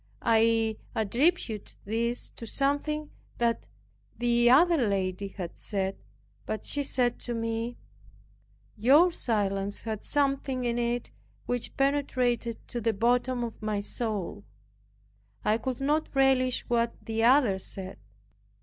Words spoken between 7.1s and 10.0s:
to me, "Your silence